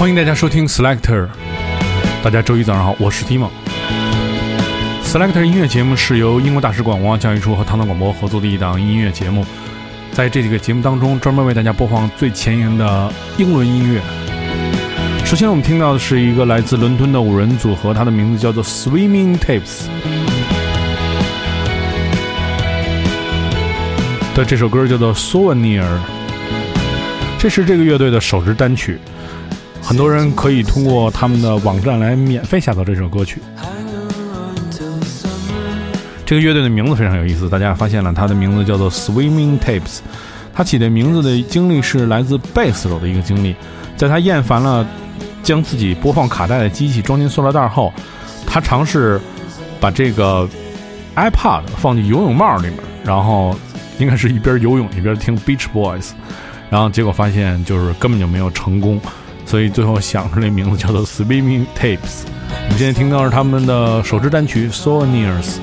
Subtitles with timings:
[0.00, 1.28] 欢迎大家收听 Selector。
[2.22, 3.50] 大家周一早上好，我是 Timo。
[5.04, 9.44] Selector 音乐节目是由英国大使馆文化教育处和唐唐广播合作的一档音乐节目，
[10.10, 14.00] 在这几个节目当中，专门为大家播放最前沿的英伦音乐。
[15.26, 19.84] 首先，我们听到的是一个来自伦敦的五人组合，它的名字叫做 Swimming Tapes
[24.34, 25.84] 的这首歌叫做 Souvenir，
[27.38, 28.98] 这是这个乐队的首支单曲。
[29.90, 33.42] 很多人可以通过他们的网站来免费下载这首歌曲。
[36.24, 39.98] 这个乐队的名字非常有意思，大家发现了，它的名字叫做 Swimming Tapes。
[40.54, 43.56] 他起的名字的经历是来自贝斯手的一个经历，
[43.96, 44.86] 在他厌烦了
[45.42, 47.92] 将自己播放卡带的机器装进塑料袋后，
[48.46, 49.20] 他尝试
[49.80, 50.48] 把这个
[51.16, 53.56] iPad 放进游泳帽里面，然后
[53.98, 56.10] 应该是一边游泳一边听 Beach Boys，
[56.70, 59.00] 然后结果发现就是根本就没有成功。
[59.50, 62.22] 所以最后想出来名字叫做 Swimming Tapes。
[62.50, 65.56] 我们现在听到是他们的首支单曲 Souvenirs。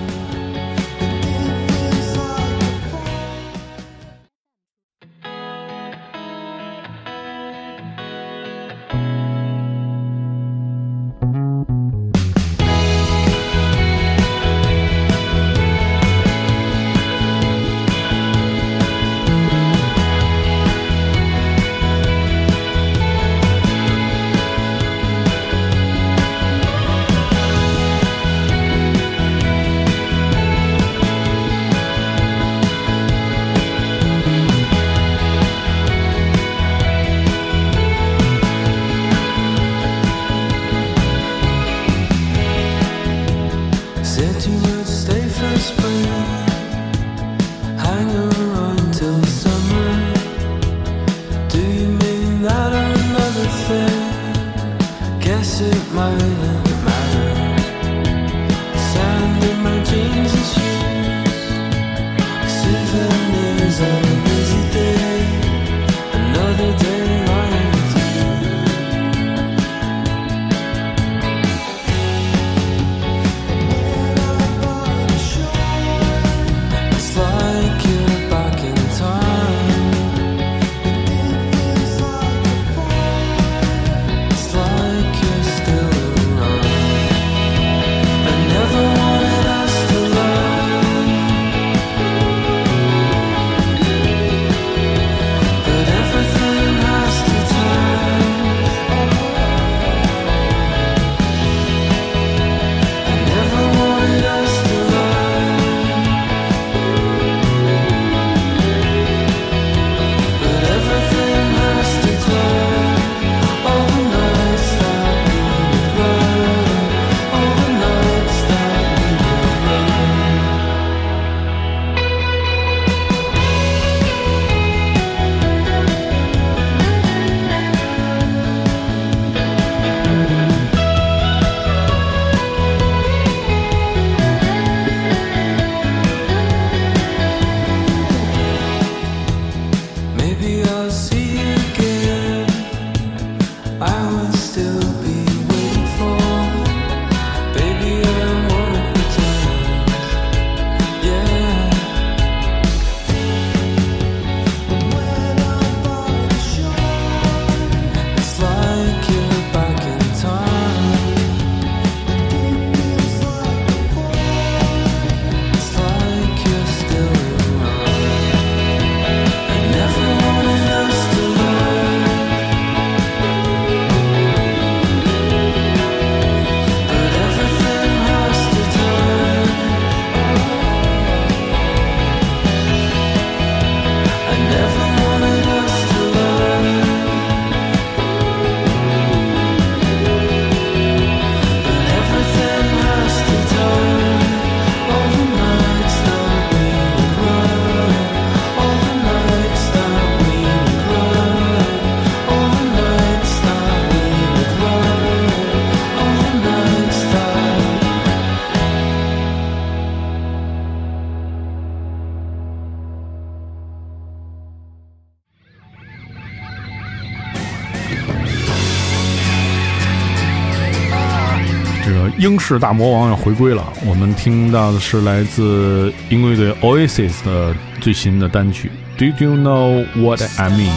[222.28, 223.72] 英式大魔王要回归了。
[223.86, 228.70] 我们听到的是来自英国队 Oasis 的最新的单曲
[229.00, 230.70] 《Do You Know What I Mean》。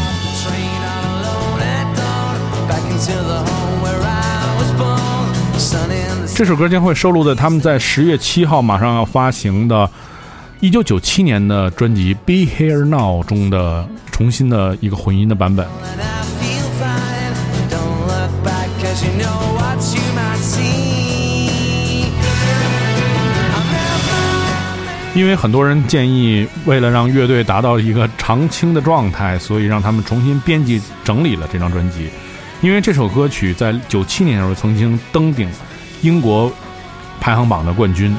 [6.36, 9.90] 这首歌将会收录在他们在十月七号马上要发行的
[10.60, 15.66] 1997年的专辑《Be Here Now》中的重新的一个混音的版本。
[25.12, 32.08] 因为很多人建议，为了让乐队达到一个常青的状态，所以让他们重新编辑整理了这张专辑。
[32.60, 35.50] 因为这首歌曲在九七年的时候曾经登顶
[36.02, 36.52] 英国
[37.20, 38.16] 排行榜的冠军。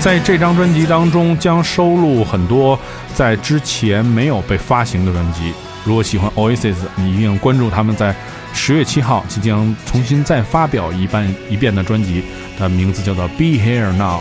[0.00, 2.78] 在这张专辑当中，将收录很多
[3.14, 5.52] 在之前没有被发行的专辑。
[5.84, 8.14] 如果喜欢 Oasis，你一定关注他们在
[8.54, 12.22] 十月七号即将重新再发表一半一遍的专辑，
[12.58, 14.20] 的名字叫做《Be Here Now》。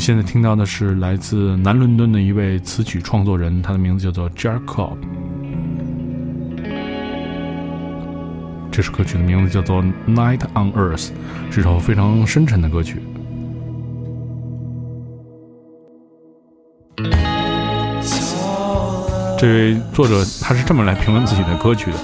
[0.00, 4.96] 现在听到的是来自南伦敦的一位词曲创作人，他的名字叫做 Jacob。
[8.70, 11.08] 这首歌曲的名字叫做《Night on Earth》，
[11.50, 13.02] 是首非常深沉的歌曲。
[19.38, 21.98] 这位作者他是这么来评论自己的歌曲的：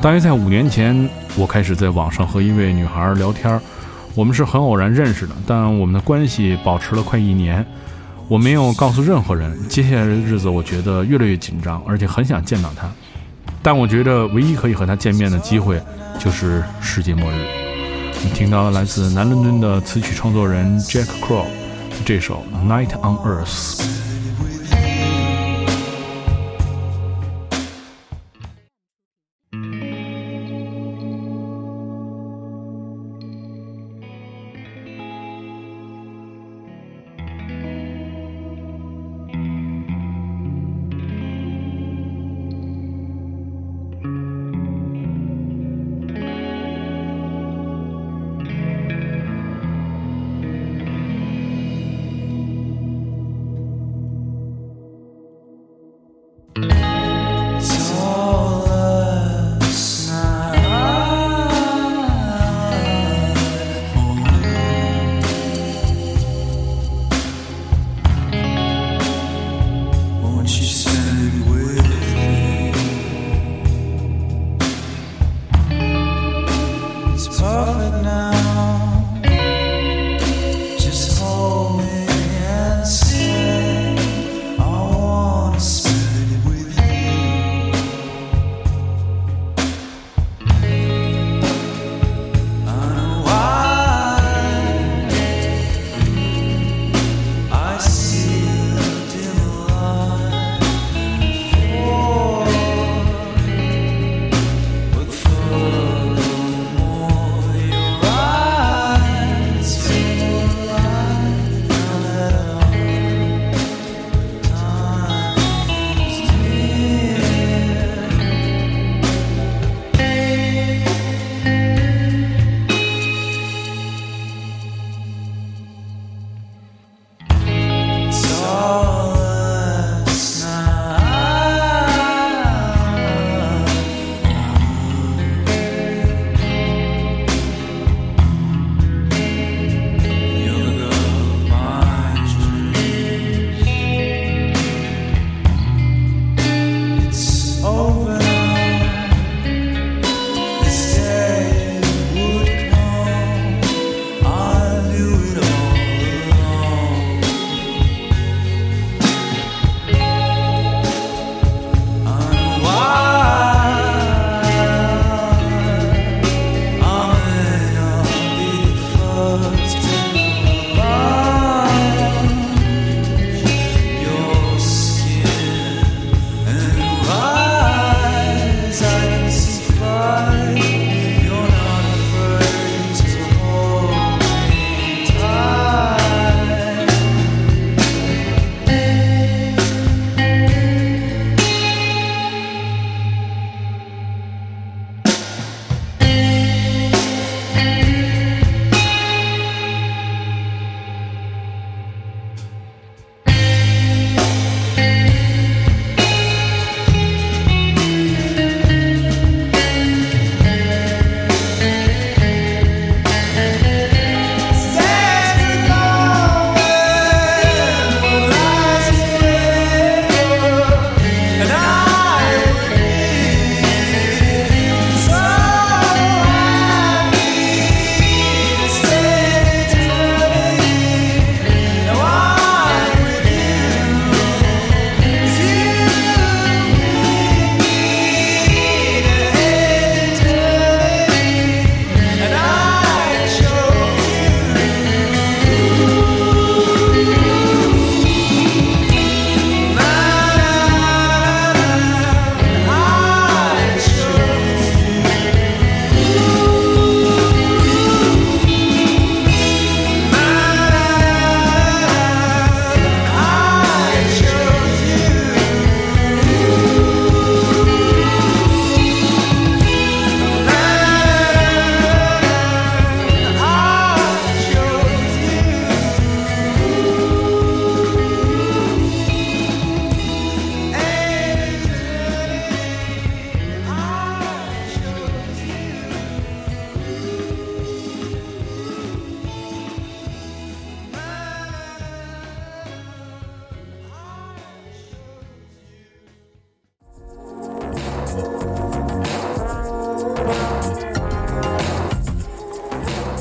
[0.00, 1.06] 大约在五年前，
[1.36, 3.60] 我开始在网上和一位女孩聊天儿，
[4.14, 7.64] 我们是很偶然认识的，但我们的关系保持了快一年。
[8.28, 9.56] 我没有告诉任何人。
[9.68, 12.90] 接下来的日子，我觉得越来越紧张，而且很想见到他。
[13.62, 15.80] 但我觉得唯一可以和他见面的机会。
[16.18, 17.34] 就是世界末日。
[18.22, 21.46] 你听到了来自南伦敦的词曲创作人 Jack Crow
[22.04, 23.80] 这首《Night on Earth》。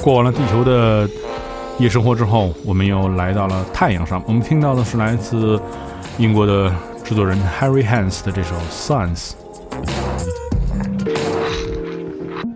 [0.02, 1.08] 过完了地球的
[1.78, 4.22] 夜生活之后，我们又来到了太阳上。
[4.26, 5.62] 我们听到的是来自
[6.18, 9.32] 英国的制作人 Harry Hans 的这首《Science》。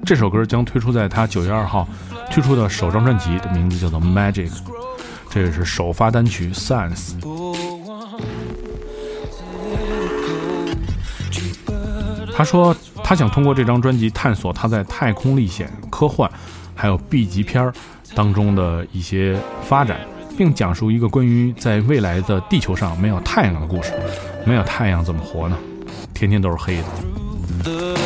[0.04, 1.88] 这首歌将推出在他九月二号
[2.32, 4.50] 推出的首张专辑，的名字叫做《Magic》，
[5.30, 7.12] 这也是首发单曲《Science》。
[12.36, 16.30] 他说，他想通过这张专辑探索他在太空历险、科幻，
[16.76, 17.72] 还有 B 级片
[18.14, 20.02] 当中的一些发展，
[20.38, 23.94] 并讲述一个关于在未来的地球上没有太阳的故事。
[24.46, 25.58] 没有太阳怎么活呢？
[26.14, 28.05] 天天都是黑的。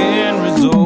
[0.00, 0.79] can resolve.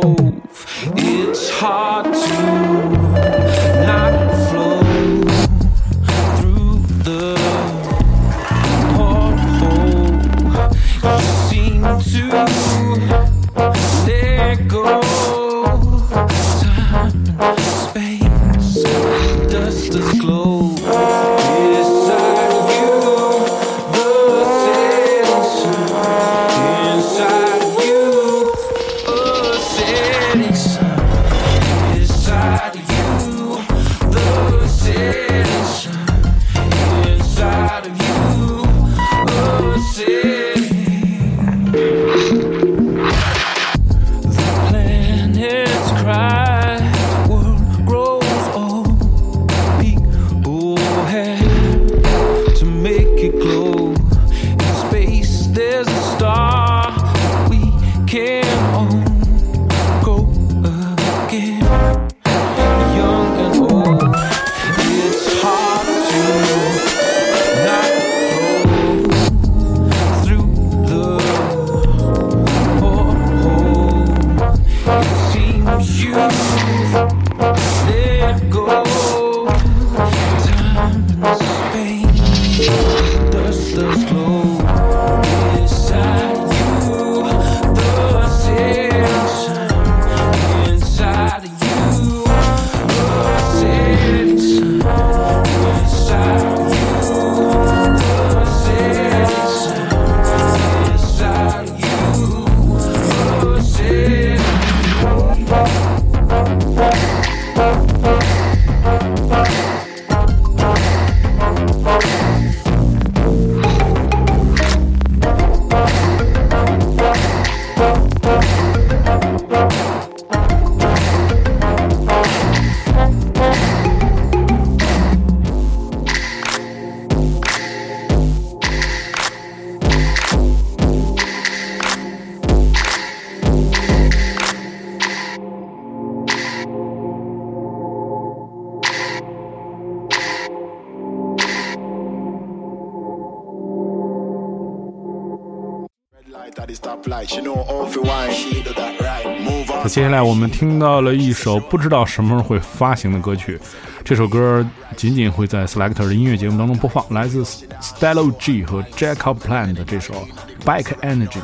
[149.95, 153.57] 接下来我们听到了一首不知道什么时候会发行的歌曲，
[154.05, 157.45] 这首歌仅仅会在 Selector 的音乐节目当中播放，来自
[157.81, 160.27] Stello G 和 Jacob Plan 的这首
[160.65, 161.39] Bike Energy。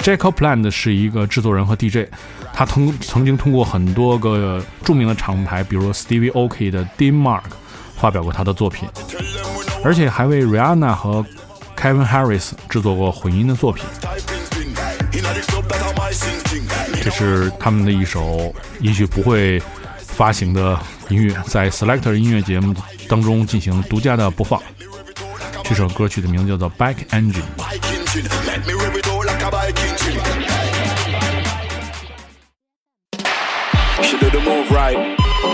[0.00, 2.10] Jacob Plan 是一个制作人和 DJ，
[2.52, 6.72] 他曾曾经通过很多个著名的厂牌，比如 Stevie O.K.
[6.72, 7.44] 的 Dean Mark
[7.94, 8.88] 发表过他的作品，
[9.84, 11.24] 而且还为 Rihanna 和
[11.78, 13.84] Kevin Harris 制作过混音的作品。
[17.04, 19.62] 这是他们的一首也许不会
[19.98, 22.74] 发行的音乐，在 Selector 音乐节目
[23.06, 24.58] 当中进行独家的播放。
[25.64, 27.42] 这首歌曲的名字叫做《Back Engine》。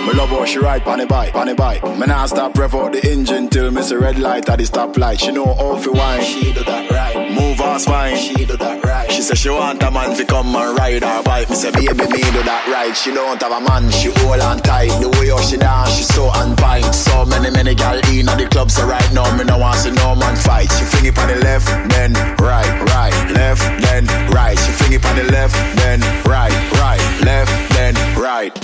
[0.06, 1.82] Me love how she ride on the bike, on the bike.
[1.98, 5.20] Me nah stop rev out the engine till me see red light at the stoplight.
[5.20, 6.22] She know how to wine.
[6.22, 7.30] She do that right.
[7.30, 8.16] Move her spine.
[8.16, 9.12] She do that right.
[9.12, 11.50] She say she want a man to come and ride her bike.
[11.50, 12.96] Me say baby me do that right.
[12.96, 13.90] She don't have a man.
[13.90, 14.88] She hold on tight.
[15.00, 16.94] The way how she dance, she so on point.
[16.94, 18.70] So many many gal in at the club.
[18.70, 20.72] So right now me no want see no man fight.
[20.72, 24.58] She fling it on the left, then right, right, left, then right.
[24.58, 28.56] She fling it on the left, then right, right, left, then right.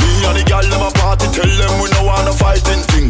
[0.00, 3.03] Me and the gal them a party, tell them we no want no fighting thing.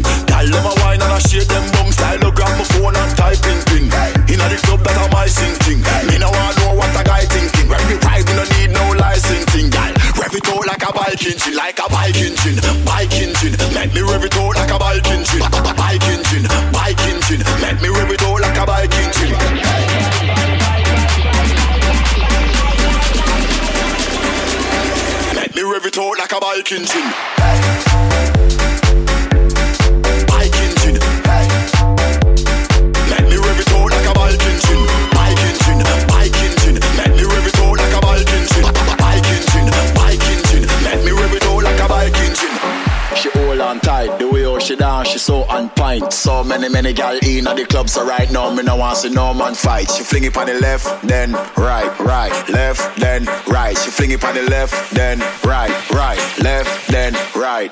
[46.65, 49.35] So many, gal in at the club, so right now me no want see no
[49.35, 49.85] man fight.
[49.91, 53.77] She fling it on the left, then right, right, left, then right.
[53.77, 57.69] She fling it on the left, then right, right, left, then right.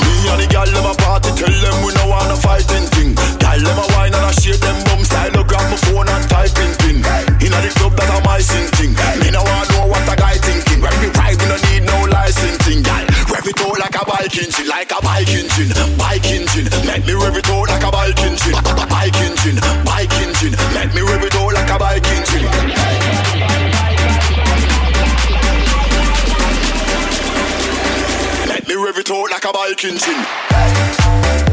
[0.00, 3.12] Me and the gal them a party, tell them we no want no fighting thing.
[3.36, 6.72] Gal them a wine and a shake them bum style, grab my phone and typing
[6.80, 7.04] pin.
[7.44, 8.96] Inna the club that a my sing thing.
[9.20, 10.80] Me no want know what a guy thinking.
[10.80, 13.13] When we ride, we no need no licensing, gal.
[13.44, 16.64] Rev it out like a bike engine, like a bike engine, bike engine.
[16.86, 18.54] Make me rev it out like a bike engine,
[18.88, 20.56] bike engine, bike engine.
[20.72, 22.48] Make me rev it out like a bike engine.
[28.48, 31.43] Make me rev it out like a bike engine.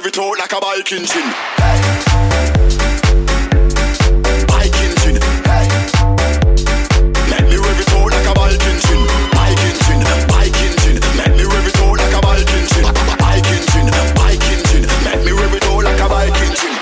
[0.00, 1.28] rev it out like a bike engine.
[4.46, 5.18] Bike engine.
[7.28, 9.04] Let me rev it out like a bike engine.
[9.32, 10.00] Bike engine.
[10.28, 11.00] Bike engine.
[11.16, 12.86] Let me rev it out like a bike engine.
[13.18, 13.90] Bike engine.
[14.14, 14.84] Bike engine.
[15.04, 16.76] Let me rev it out like a bike engine.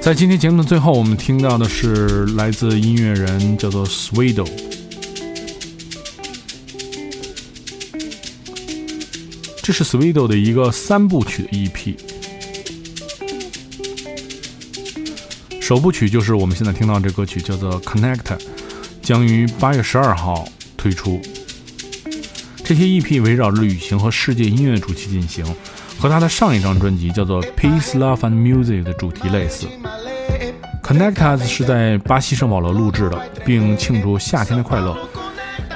[0.00, 4.46] 在今天节目的最后，我们听到的是来自音乐人叫做 Swedo。
[9.71, 11.95] 这是 Swedo 的一个三部曲的 EP，
[15.61, 18.17] 首部曲就是我们现在听到这歌曲叫做《Connect》，
[19.01, 21.21] 将于八月十二号推出。
[22.65, 25.45] 这些 EP 围绕着旅行和世界音乐主题进行，
[25.97, 29.67] 和他的上一张专辑叫做《Peace, Love and Music》的主题类似。
[30.83, 34.97] Connectas 是在巴西圣保罗录制的，并庆祝夏天的快乐。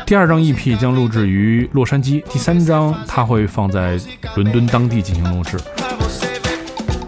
[0.05, 3.99] 第二张 EP 将录制于洛杉矶，第三张他会放在
[4.35, 5.57] 伦敦当地进行录制。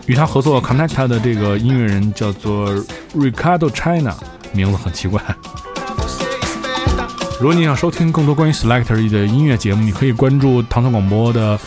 [0.07, 2.73] 与他合作 Connecta 的这个音乐人叫做
[3.13, 4.15] Ricardo China，
[4.51, 5.21] 名字很奇怪。
[7.39, 11.59] 如果你想收听更多关于 Selector 的音乐节目，你可以关注唐宋广播的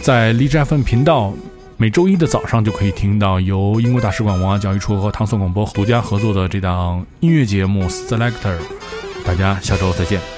[0.00, 1.32] 在荔枝 FM 频道，
[1.76, 8.58] 每周一的早上就可以听到由英国大使馆文化教育处和唐宋广播独家合作的这档音乐节目 Selector。
[9.24, 10.37] 大家下周再见。